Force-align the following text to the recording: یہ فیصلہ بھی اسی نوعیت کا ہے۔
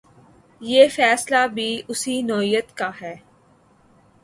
یہ 0.61 0.87
فیصلہ 0.87 1.47
بھی 1.53 1.81
اسی 1.87 2.21
نوعیت 2.21 2.77
کا 2.77 2.89
ہے۔ 3.01 3.15